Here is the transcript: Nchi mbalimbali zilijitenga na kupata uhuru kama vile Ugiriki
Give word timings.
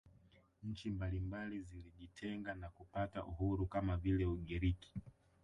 Nchi 0.63 0.89
mbalimbali 0.91 1.61
zilijitenga 1.61 2.53
na 2.55 2.69
kupata 2.69 3.25
uhuru 3.25 3.65
kama 3.65 3.97
vile 3.97 4.25
Ugiriki 4.25 4.93